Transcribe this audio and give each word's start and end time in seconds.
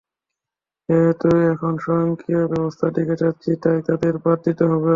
যেহেতু 0.89 1.29
এখন 1.51 1.73
স্বয়ংক্রিয় 1.77 2.41
ব্যবস্থার 2.47 2.91
দিকে 2.97 3.15
যাচ্ছি, 3.15 3.51
তাই 3.63 3.79
তাঁদের 3.87 4.15
বাদ 4.23 4.37
দিতেই 4.45 4.69
হবে। 4.71 4.89